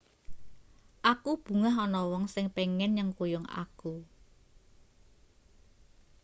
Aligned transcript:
aku 1.11 1.31
bungah 1.45 1.75
ana 1.85 2.01
wong 2.11 2.23
sing 2.33 2.45
pengin 2.55 2.91
nyengkuyung 2.93 3.47
aku 3.63 3.95